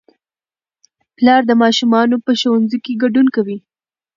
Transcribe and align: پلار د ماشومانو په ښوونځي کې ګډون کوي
پلار 1.17 1.41
د 1.47 1.51
ماشومانو 1.63 2.15
په 2.25 2.31
ښوونځي 2.39 2.79
کې 2.85 2.99
ګډون 3.03 3.27
کوي 3.35 3.57